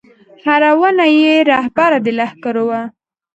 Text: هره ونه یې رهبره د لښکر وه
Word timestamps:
هره 0.45 0.71
ونه 0.79 1.05
یې 1.19 1.35
رهبره 1.51 1.97
د 2.05 2.07
لښکر 2.17 2.55
وه 2.67 2.81